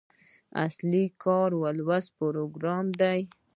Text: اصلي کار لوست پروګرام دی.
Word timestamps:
اصلي 0.65 1.03
کار 1.23 1.49
لوست 1.77 2.09
پروګرام 2.19 2.85
دی. 2.99 3.21